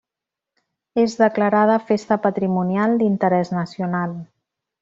[1.01, 4.21] És declarada Festa Patrimonial d'Interès Nacional.